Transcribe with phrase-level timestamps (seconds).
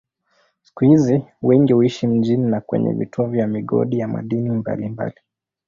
[0.61, 5.19] Siku hizi wengi huishi mjini na kwenye vituo vya migodi ya madini mbalimbali.